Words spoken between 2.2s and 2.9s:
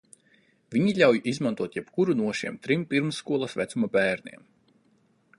no šiem trim